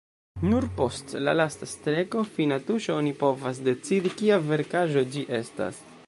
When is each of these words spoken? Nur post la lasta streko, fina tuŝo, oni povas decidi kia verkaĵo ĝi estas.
Nur 0.51 0.65
post 0.77 1.11
la 1.27 1.33
lasta 1.39 1.67
streko, 1.73 2.23
fina 2.37 2.57
tuŝo, 2.69 2.95
oni 3.03 3.13
povas 3.19 3.59
decidi 3.69 4.13
kia 4.23 4.39
verkaĵo 4.53 5.05
ĝi 5.17 5.25
estas. 5.41 5.83